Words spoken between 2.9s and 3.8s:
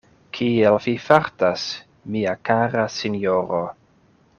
sinjoro?